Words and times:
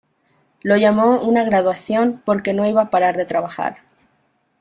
Lo 0.63 0.77
llamó 0.77 1.21
una 1.21 1.43
"graduación", 1.43 2.23
porque 2.25 2.53
no 2.55 2.65
iba 2.67 2.81
a 2.81 2.89
parar 2.89 3.15
de 3.15 3.25
trabajar. 3.25 3.83